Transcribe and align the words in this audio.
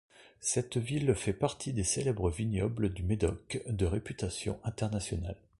Cette 0.39 0.77
ville 0.77 1.13
fait 1.13 1.31
partie 1.31 1.73
des 1.73 1.83
célèbres 1.83 2.31
vignobles 2.31 2.89
du 2.91 3.03
Médoc, 3.03 3.61
de 3.67 3.85
réputation 3.85 4.59
internationale. 4.63 5.37